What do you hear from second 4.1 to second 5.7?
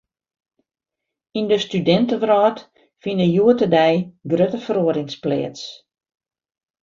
grutte feroarings pleats.